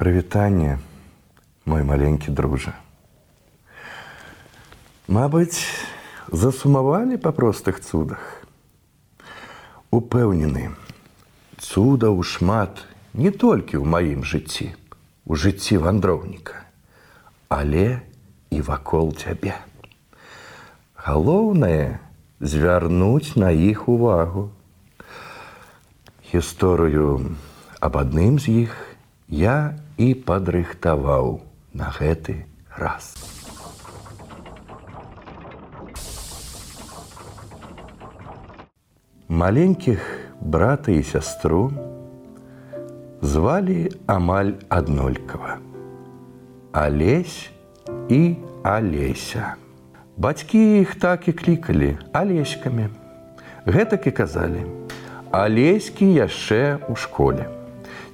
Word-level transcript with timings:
Прывітанне, 0.00 0.78
мой 1.68 1.82
маленькі 1.84 2.32
дружа. 2.32 2.72
Мабыць, 5.12 5.60
засумавалі 6.32 7.20
па 7.20 7.36
простых 7.36 7.84
цудах. 7.84 8.24
Упэўнены, 9.92 10.72
цудаў 11.60 12.16
шмат 12.24 12.80
не 13.12 13.28
толькі 13.28 13.76
ў 13.76 13.84
маім 13.84 14.24
жыцці, 14.24 14.72
у 15.28 15.36
жыцці 15.36 15.76
вандроўніка, 15.84 16.64
але 17.52 18.00
і 18.48 18.64
вакол 18.64 19.12
цябе. 19.12 19.52
Галоўнае 20.96 22.00
звярнуць 22.40 23.36
на 23.36 23.52
іх 23.52 23.84
увагу. 23.84 24.48
Гісторыю 26.32 27.36
аб 27.84 28.00
адным 28.00 28.40
з 28.40 28.64
іх 28.64 28.89
я 29.30 29.78
і 29.96 30.14
падрыхтаваў 30.26 31.38
на 31.72 31.86
гэты 31.94 32.50
раз. 32.74 33.14
Маленькіх 39.28 40.02
брата 40.42 40.90
і 40.90 41.06
сястру 41.06 41.70
звалі 43.22 43.94
амаль 44.10 44.58
аднолькава. 44.68 45.62
Алесь 46.72 47.50
і 48.10 48.34
Алеся. 48.66 49.54
Бацькі 50.18 50.82
іх 50.82 50.94
так 50.98 51.28
і 51.28 51.32
клікалі 51.32 51.96
алеськамі. 52.12 52.90
Гэтак 53.64 54.06
і 54.06 54.10
казалі: 54.10 54.66
Алеські 55.30 56.10
яшчэ 56.18 56.82
ў 56.82 56.94
школе. 56.98 57.46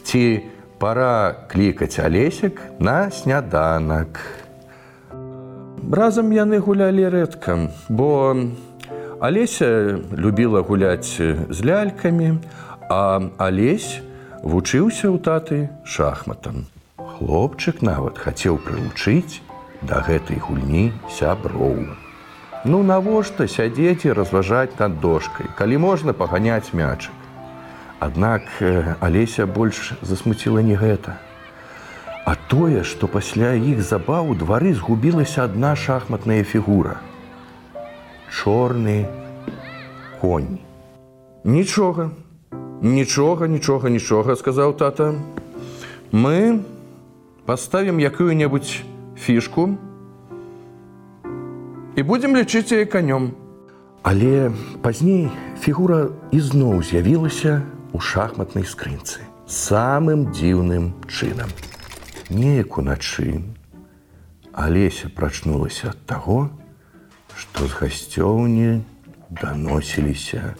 Ці 0.04 0.44
пора 0.78 1.34
клікаць 1.48 1.98
алесек 1.98 2.60
на 2.78 3.10
сняданак. 3.10 4.20
Разам 5.92 6.32
яны 6.32 6.58
гулялі 6.58 7.08
рэдка, 7.08 7.70
бо 7.88 8.36
Алеся 9.20 9.96
любіла 10.12 10.60
гуляць 10.60 11.16
з 11.16 11.58
лялькамі, 11.64 12.36
а 12.92 13.32
Алесь 13.40 14.02
вучыўся 14.44 15.08
ў 15.08 15.16
таты 15.24 15.58
шахматам. 15.88 16.68
Хлопчык 17.00 17.80
нават 17.80 18.20
хацеў 18.20 18.60
прылучыць 18.60 19.40
да 19.80 20.04
гэтай 20.04 20.36
гульні 20.36 20.92
сяброў. 21.08 21.86
Ну 22.68 22.82
навошта 22.82 23.46
сядзець 23.48 24.04
і 24.04 24.12
разважаць 24.12 24.76
над 24.78 25.00
дошкай, 25.00 25.46
калі 25.56 25.78
можна 25.80 26.12
паганяць 26.12 26.74
мячык. 26.76 27.25
Аднак 28.00 28.42
Алеся 29.00 29.46
больш 29.46 29.92
засмуціла 30.02 30.60
не 30.60 30.76
гэта. 30.76 31.16
А 32.26 32.34
тое, 32.34 32.82
што 32.82 33.08
пасля 33.08 33.54
іх 33.54 33.82
забаў 33.82 34.30
у 34.30 34.34
двары 34.34 34.74
згубілася 34.74 35.44
адна 35.44 35.76
шахматная 35.76 36.42
фігура 36.44 37.00
чорны 38.36 39.06
конь. 40.20 40.58
Нічога, 41.44 42.10
нічога, 42.82 43.48
нічога, 43.48 43.90
нічога, 43.90 44.36
сказаў 44.36 44.76
тата. 44.76 45.14
Мы 46.12 46.60
паставім 47.46 47.98
якую-небудзь 48.00 48.82
фішку 49.16 49.78
і 51.96 52.02
будзем 52.02 52.36
лічыць 52.36 52.72
яе 52.74 52.84
канём. 52.84 53.32
Але 54.02 54.50
пазней 54.82 55.30
фігура 55.58 56.10
ізноў 56.30 56.82
з'явілася 56.82 57.62
у 57.96 58.00
шахматнай 58.04 58.66
скрынцы 58.68 59.24
самым 59.48 60.26
дзіўным 60.28 60.90
чынам. 61.08 61.48
Неяк 62.28 62.76
уначы 62.76 63.40
Алеся 64.52 65.08
прачнулася 65.08 65.94
ад 65.94 66.02
таго, 66.10 66.50
што 67.32 67.64
з 67.64 67.72
гасцёўні 67.78 68.84
даносіліся 69.40 70.52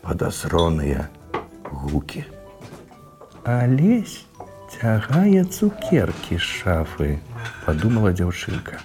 падазроныя 0.00 1.08
гукі. 1.68 2.24
Алесь 3.44 4.24
цягае 4.72 5.44
цукеркі 5.44 6.40
шафы, 6.40 7.18
падумала 7.66 8.14
дзяўчынка. 8.16 8.80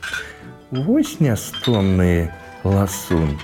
Вось 0.75 1.21
нястомны 1.23 2.35
ласун. 2.67 3.39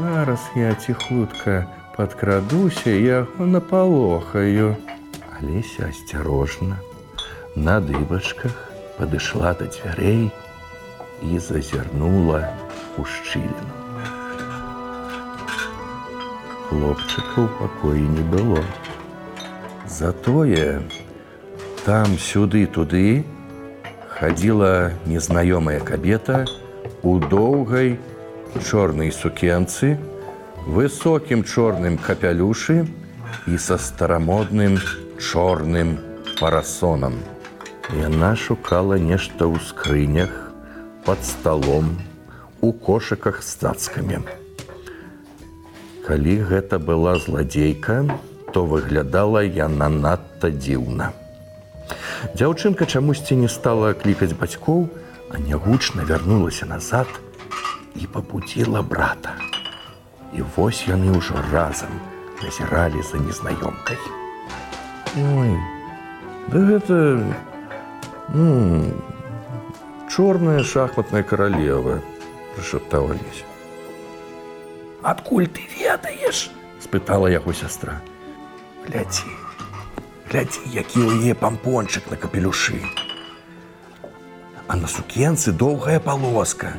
Зараз 0.00 0.40
я 0.56 0.72
ціхутка 0.74 1.68
падкрадуся 1.96 2.90
яго 2.90 3.46
напалохаю. 3.46 4.76
Алеся 5.40 5.88
асцярожна, 5.88 6.76
на 7.56 7.80
дыбачках 7.80 8.52
падышла 8.98 9.56
да 9.58 9.66
дзвярэй 9.66 10.28
і 11.24 11.38
зазірнула 11.38 12.44
у 12.98 13.04
шчыліну. 13.04 13.74
Хлопчыка 16.68 17.40
ў 17.42 17.48
пакоі 17.58 18.04
не 18.04 18.24
было. 18.30 18.62
Затое 19.88 20.84
там 21.84 22.14
сюды 22.20 22.66
туды 22.66 23.24
хадзіла 24.06 24.92
незнаёмая 25.08 25.80
кабета 25.80 26.44
у 27.02 27.18
доўгай 27.18 27.98
чорнай 28.60 29.10
сукенцы, 29.10 29.96
высокім 30.66 31.44
чорным 31.44 31.96
капялюшы 31.98 32.86
і 33.46 33.56
са 33.56 33.78
старамодным 33.78 34.78
чорным 35.18 35.98
парасонам. 36.40 37.16
Яна 37.90 38.36
шукала 38.36 38.98
нешта 39.00 39.48
ў 39.48 39.58
скрынях, 39.60 40.30
под 41.04 41.24
столом, 41.24 41.98
у 42.60 42.72
кошыках 42.72 43.42
з 43.42 43.56
цацкамі. 43.56 44.20
Калі 46.06 46.34
гэта 46.44 46.78
была 46.78 47.16
зладзейка, 47.18 48.04
то 48.52 48.64
выглядала 48.66 49.42
яна 49.42 49.88
надта 49.88 50.50
дзіўна. 50.50 51.12
Дзяўчынка 52.36 52.86
чамусьці 52.86 53.36
не 53.42 53.48
стала 53.48 53.94
клікаць 53.94 54.36
бацькоў, 54.36 54.88
а 55.30 55.38
нягучна 55.38 56.04
вярнулася 56.04 56.66
назад 56.66 57.08
і 57.96 58.06
пабудзіла 58.06 58.82
брата. 58.82 59.49
І 60.32 60.42
вось 60.56 60.86
яны 60.86 61.10
ўжо 61.16 61.34
разам 61.50 61.90
назіралі 62.42 63.02
за 63.02 63.18
незнаёмкай. 63.18 63.98
Ой, 65.18 65.52
да 66.48 66.58
гэта 66.58 66.96
ну, 68.30 68.94
чорная 70.08 70.62
шахматная 70.62 71.22
каралева 71.22 72.00
прышаптала 72.54 73.12
лесь 73.12 73.44
адкуль 75.02 75.46
ты 75.48 75.62
ведаеш? 75.78 76.50
спытала 76.80 77.28
яго 77.28 77.52
сястра. 77.52 78.00
Глядзі 78.86 79.28
глядзі 80.30 80.60
які 80.72 81.00
ў 81.02 81.10
яе 81.26 81.34
пампончык 81.34 82.10
на 82.10 82.16
капелюшы. 82.16 82.80
А 84.68 84.76
на 84.76 84.86
сукенцы 84.86 85.52
доўгая 85.52 86.00
палоска 86.00 86.72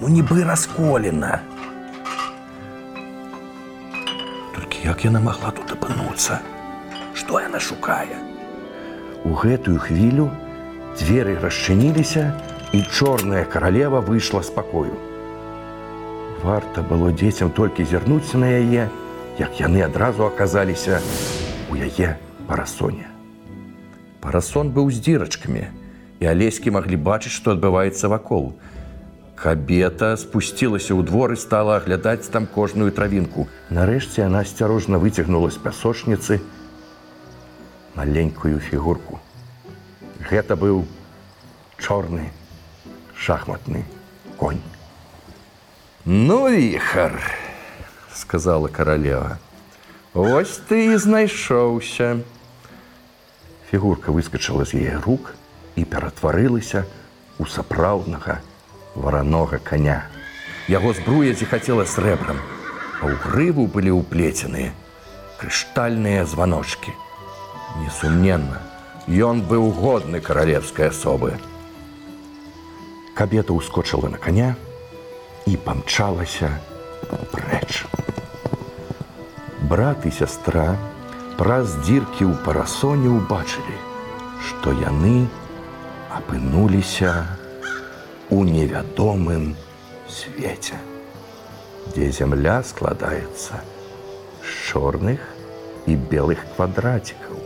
ну 0.00 0.08
нібы 0.08 0.44
расколена 0.44 1.42
як 4.84 5.04
яна 5.08 5.20
магла 5.20 5.50
тут 5.56 5.74
апынуцца 5.78 6.40
што 7.14 7.40
яна 7.40 7.60
шукае 7.60 8.20
у 9.24 9.34
гэтую 9.44 9.78
хвілю 9.78 10.30
Дзверы 10.92 11.40
расчыніліся, 11.40 12.36
і 12.72 12.82
чорная 12.84 13.44
каралева 13.44 14.00
выйшла 14.04 14.42
з 14.42 14.52
пакою. 14.52 14.92
Варта 16.44 16.82
было 16.82 17.08
дзецям 17.12 17.48
толькі 17.50 17.84
зірнуцца 17.88 18.36
на 18.36 18.48
яе, 18.60 18.88
як 19.38 19.60
яны 19.60 19.80
адразу 19.88 20.28
аказаліся 20.28 21.00
у 21.72 21.76
яе 21.80 22.18
парасоне. 22.48 23.08
Парасон 24.20 24.68
быў 24.68 24.92
з 24.92 25.00
дзірачкамі, 25.00 25.64
і 26.20 26.24
алеські 26.28 26.70
маглі 26.76 27.00
бачыць, 27.00 27.32
што 27.32 27.56
адбываецца 27.56 28.12
вакол. 28.12 28.52
Кабета 29.42 30.14
спусцілася 30.14 30.94
ў 30.94 31.02
двор 31.02 31.32
і 31.34 31.38
стала 31.42 31.82
аглядаць 31.82 32.30
там 32.30 32.46
кожную 32.46 32.94
травінку. 32.94 33.50
Нарэшце 33.74 34.22
яна 34.22 34.46
асцярожна 34.46 35.02
выцягнула 35.02 35.50
з 35.50 35.58
пясочніцы 35.58 36.38
маленькую 37.98 38.62
фігурку. 38.62 39.18
Гэта 40.30 40.54
быў 40.54 40.86
чорны 41.74 42.30
шахматны 43.18 43.82
конь. 44.38 44.62
Ну 46.06 46.46
віхар, 46.46 47.18
сказала 48.14 48.70
каралева. 48.70 49.42
Вось 50.14 50.62
ты 50.70 50.94
і 50.94 51.02
знайшоўся. 51.02 52.22
Фігурка 53.74 54.14
выскочыла 54.14 54.62
з 54.62 54.86
яе 54.86 55.02
рук 55.02 55.34
і 55.74 55.82
ператварылася 55.82 56.86
у 57.42 57.50
сапраўднага 57.50 58.38
варанога 58.94 59.58
коня. 59.58 60.06
Яго 60.68 60.92
збруя 60.92 61.34
зіхацела 61.34 61.84
срэбрам, 61.86 62.38
а 63.00 63.10
ў 63.10 63.18
грыву 63.18 63.66
былі 63.66 63.98
ўплеценыя 63.98 64.72
крыштальныя 65.42 66.22
званочки. 66.24 66.94
Несумненна, 67.82 68.62
ён 69.10 69.42
быў 69.42 69.74
годны 69.74 70.20
каралевскай 70.22 70.94
асобы. 70.94 71.34
Кабета 73.18 73.50
ўскочыла 73.50 74.06
на 74.12 74.22
коня 74.22 74.54
і 75.50 75.58
памчалася 75.58 76.54
прэч. 77.34 77.82
Брат 79.66 80.06
і 80.06 80.14
сястра 80.14 80.78
праз 81.34 81.74
дзіркі 81.82 82.30
ў 82.30 82.38
парасоне 82.46 83.10
ўбачылі, 83.10 83.76
што 84.46 84.70
яны 84.78 85.26
апынуліся 86.14 87.41
у 88.32 88.44
невядомым 88.48 89.50
свеце, 90.08 90.78
дзе 91.92 92.06
зямля 92.16 92.54
складаецца 92.64 93.58
з 94.40 94.52
чорных 94.68 95.20
і 95.84 95.96
белых 96.12 96.40
квадрацікаў. 96.54 97.36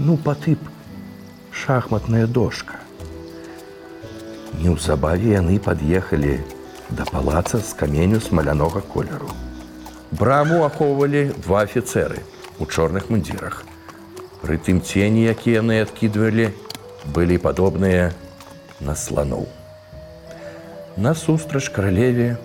Ну 0.00 0.16
патып 0.28 0.62
шахматная 1.52 2.24
дошка. 2.38 2.80
Неўзабаве 4.62 5.36
яны 5.36 5.58
пад'ехалі 5.68 6.40
да 6.88 7.04
палаца 7.12 7.60
з 7.60 7.76
каменю 7.76 8.22
смалянога 8.24 8.80
колеру. 8.80 9.28
Браму 10.16 10.62
ахоўвалі 10.70 11.26
два 11.44 11.68
афіцэры 11.68 12.24
у 12.56 12.64
чорных 12.64 13.12
мундзірах. 13.12 13.60
Пры 14.40 14.56
тым 14.56 14.80
цені, 14.80 15.28
якія 15.36 15.60
яны 15.60 15.82
адкідвалі, 15.84 16.48
былі 17.12 17.36
падобныя 17.36 18.10
на 18.80 18.94
сланоў. 18.94 19.46
Насустрач 20.96 21.68
каралеве 21.70 22.36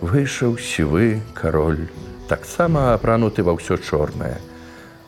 выйшаў 0.00 0.58
сівы 0.58 1.20
кароль, 1.34 1.88
таксама 2.28 2.92
апрануты 2.94 3.42
ва 3.42 3.56
ўсё 3.58 3.80
чорнае, 3.80 4.38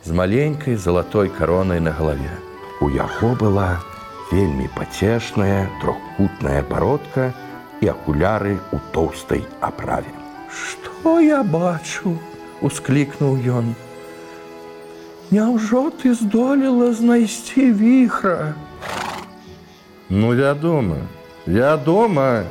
з 0.03 0.11
маленькай 0.11 0.75
залатой 0.75 1.29
каронай 1.29 1.79
на 1.79 1.93
галаве. 1.93 2.33
У 2.81 2.89
яго 2.89 3.35
была 3.37 3.79
вельмі 4.31 4.67
пацешная 4.75 5.69
трохкутная 5.81 6.63
бародка 6.65 7.31
і 7.81 7.93
акуляры 7.93 8.57
ў 8.73 8.77
тоўстай 8.91 9.45
аправе. 9.61 10.09
Што 10.49 11.19
я 11.21 11.43
бачу, 11.43 12.17
усклікнуў 12.61 13.39
ён. 13.61 13.73
Няўжо 15.31 15.91
ты 16.01 16.13
здолела 16.13 16.91
знайсці 16.91 17.71
віхра? 17.71 18.51
Ну 20.13 20.35
вядома, 20.35 20.97
вядома, 21.45 22.43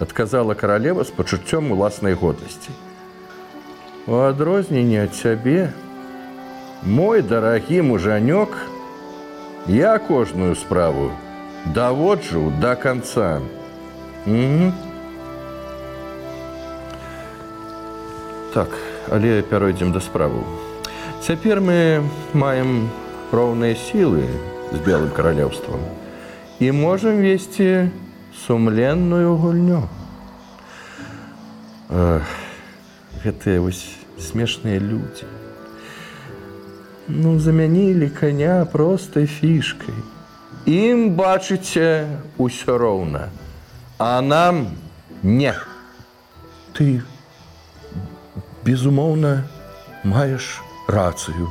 адказала 0.00 0.54
каралева 0.54 1.04
з 1.04 1.10
пачуццём 1.12 1.72
уласнай 1.72 2.14
годнасці. 2.14 2.72
У 4.06 4.16
адрозненне 4.16 5.02
ад 5.04 5.12
цябе, 5.12 5.68
мой 6.80 7.20
дарагі 7.20 7.82
мужанёк, 7.92 8.56
я 9.68 9.98
кожную 9.98 10.56
справу 10.56 11.12
даводжу 11.76 12.50
да 12.58 12.74
канца. 12.74 13.42
Угу. 14.24 14.72
Так, 18.54 18.68
але 19.10 19.42
пяройдзем 19.42 19.92
да 19.92 20.00
справу. 20.00 20.40
Цяпер 21.20 21.60
мы 21.60 22.00
маем 22.32 22.88
роўныя 23.30 23.76
сілы 23.76 24.24
з 24.72 24.80
белым 24.80 25.12
каралеўствам 25.12 25.84
і 26.62 26.72
можам 26.72 27.18
весці 27.18 27.90
сумленную 28.46 29.34
гульню. 29.34 29.82
Гэтыя 33.24 33.58
вось 33.58 33.82
смешныя 34.14 34.78
людзі. 34.78 35.26
Ну 37.10 37.34
замянілі 37.42 38.06
каня 38.14 38.62
простай 38.70 39.26
фішкай. 39.26 39.98
Ім 40.70 41.18
бачыце 41.18 42.06
ўсё 42.38 42.78
роўна, 42.78 43.26
а 43.98 44.22
нам 44.22 44.78
не. 45.26 45.58
Ты 46.78 47.02
безумоўна 48.62 49.42
маеш 50.06 50.62
рацыю 50.86 51.50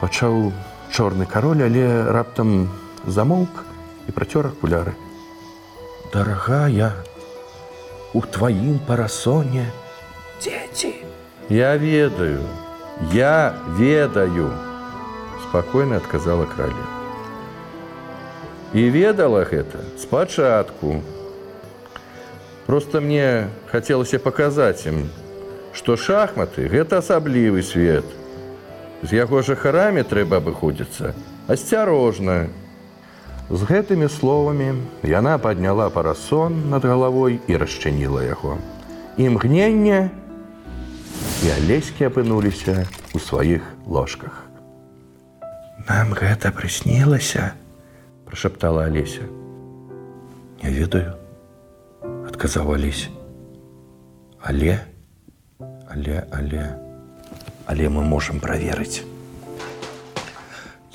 пачаў 0.00 0.48
чорны 0.88 1.28
кароль 1.28 1.68
але 1.68 2.08
раптам 2.08 2.70
замоўк 3.04 3.68
і 4.10 4.14
працёр 4.16 4.50
акуляры 4.50 4.92
дарагая 6.10 6.90
у 8.12 8.20
тваім 8.26 8.82
парасоне. 8.86 9.70
Дзеці 10.42 10.90
я 11.48 11.76
ведаю 11.78 12.42
я 13.14 13.54
ведаю 13.78 14.50
спакойна 15.46 16.02
адказала 16.02 16.46
краля 16.50 16.86
і 18.74 18.90
ведала 18.90 19.46
гэта 19.46 19.86
спачатку 19.98 20.98
просто 22.66 23.00
мне 23.00 23.46
хацелася 23.70 24.18
паказаць 24.18 24.90
ім 24.90 25.06
што 25.72 25.94
шахматы 25.96 26.66
гэта 26.66 26.98
асаблівы 26.98 27.62
свет. 27.62 28.04
З 29.02 29.22
яго 29.22 29.40
жыхарамі 29.40 30.02
трэба 30.04 30.42
абыходзіцца 30.42 31.14
асцярожна. 31.48 32.50
З 33.50 33.66
гэтымі 33.66 34.06
словамі 34.06 34.86
яна 35.02 35.34
падняла 35.42 35.88
парасон 35.90 36.70
над 36.70 36.86
галавой 36.86 37.40
і 37.50 37.58
расчыніла 37.58 38.22
яго. 38.22 38.62
Імгнення 39.18 40.06
і 41.42 41.50
алеські 41.58 42.06
апынуліся 42.06 42.86
ў 43.10 43.18
сваіх 43.18 43.66
ложках. 43.90 44.46
Нам 45.90 46.14
гэта 46.14 46.54
прыснілася, 46.54 47.58
прашаптала 48.22 48.86
Алеся. 48.86 49.26
Не 50.62 50.70
ведаю, 50.70 51.18
адказаў 52.30 52.78
Алесь. 52.78 53.10
Але, 54.38 54.78
але 55.90 56.22
але 56.30 56.64
але 57.66 57.90
мы 57.90 58.06
можемм 58.06 58.38
праверыць 58.38 59.09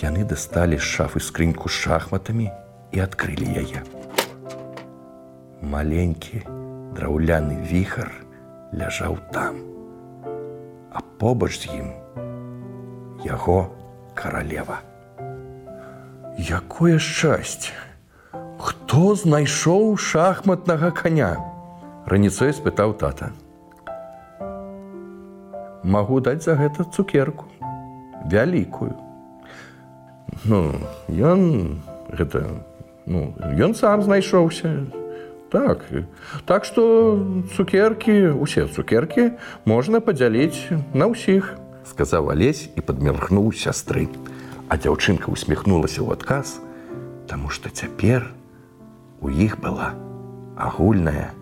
яны 0.06 0.26
дасталі 0.32 0.78
з 0.78 0.88
шафы 0.96 1.22
скрыньку 1.28 1.70
з 1.70 1.78
шахматамі 1.86 2.48
і 2.96 3.04
адкрылі 3.06 3.48
яе 3.62 3.82
маленькі 5.76 6.42
драўляны 6.98 7.58
віхар 7.72 8.12
ляжаў 8.82 9.18
там 9.38 9.58
а 10.94 11.02
побач 11.24 11.54
з 11.64 11.72
ім 11.80 11.90
яго 13.26 13.58
каралева 14.22 14.78
якое 16.60 17.00
шчасце 17.10 17.74
хто 18.70 19.16
знайшоў 19.24 19.98
шахматнага 20.12 20.94
коня 21.02 21.34
раніцой 22.06 22.54
спытаў 22.54 22.94
тата. 23.02 23.32
Магу 25.84 26.20
даць 26.22 26.44
за 26.46 26.56
гэта 26.58 26.86
цукерку. 26.94 27.46
Вялікую 28.32 28.94
ну 30.46 30.78
ён 31.10 31.82
гэта 32.14 32.46
ну 33.06 33.34
ён 33.42 33.76
сам 33.76 34.04
знайшоўся. 34.04 34.86
Так 35.52 35.86
так 36.46 36.66
что 36.66 37.22
цукеркі 37.56 38.38
усе 38.42 38.68
цукеркі 38.68 39.32
можна 39.66 40.02
падзяліць 40.02 40.70
на 40.94 41.08
ўсіх 41.14 41.54
сказаў 41.86 42.34
алесь 42.34 42.70
і 42.76 42.82
падмірхнуў 42.82 43.54
сястры. 43.54 44.10
А 44.70 44.78
дзяўчынка 44.82 45.30
усміхнулася 45.30 46.02
ў 46.02 46.18
адказ 46.18 46.58
таму 47.30 47.50
што 47.54 47.70
цяпер 47.70 48.26
у 49.22 49.30
іх 49.30 49.62
была 49.62 49.94
агульная 50.58 51.34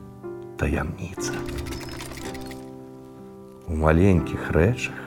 таямніца. 0.59 1.31
У 3.67 3.79
маленькіх 3.79 4.51
рэчах 4.51 4.99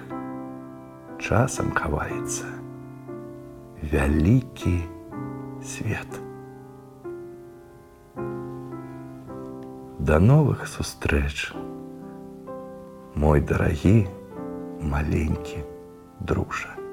часам 1.20 1.72
хаваецца 1.76 2.55
вялікі 3.82 4.80
свет. 5.62 6.20
Да 9.98 10.20
новых 10.20 10.68
сустрэч, 10.68 11.52
мой 13.14 13.40
дарагі 13.40 14.06
маленькі 14.80 15.64
дружа. 16.20 16.85